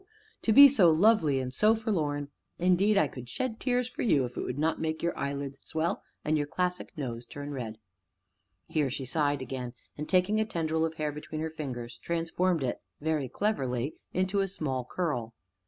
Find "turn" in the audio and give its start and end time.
7.27-7.51